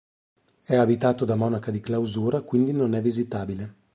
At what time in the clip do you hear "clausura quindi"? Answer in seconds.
1.79-2.71